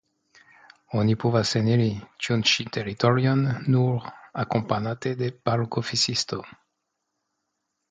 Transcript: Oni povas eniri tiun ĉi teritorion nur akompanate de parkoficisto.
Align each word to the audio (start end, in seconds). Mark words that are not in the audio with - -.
Oni 1.01 1.15
povas 1.23 1.51
eniri 1.59 1.85
tiun 2.27 2.41
ĉi 2.53 2.65
teritorion 2.79 3.45
nur 3.77 4.09
akompanate 4.47 5.15
de 5.23 5.31
parkoficisto. 5.51 6.43